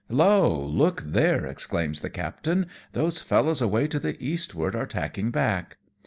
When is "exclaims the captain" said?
1.45-2.65